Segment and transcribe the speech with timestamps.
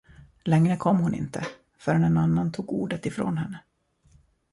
[0.43, 1.45] Längre kom hon inte,
[1.77, 3.59] förrän en annan tog ordet ifrån henne.